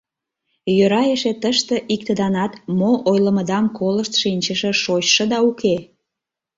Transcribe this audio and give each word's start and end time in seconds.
—Йӧра 0.77 1.01
эше 1.13 1.33
тыште 1.41 1.75
иктыданат 1.93 2.53
мо 2.79 2.91
ойлымыдам 3.11 3.65
колышт 3.77 4.13
шинчыше 4.21 4.71
шочшыда 4.83 5.39
уке. 5.49 5.75